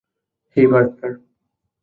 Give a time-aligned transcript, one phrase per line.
[0.57, 1.13] হেই, partner!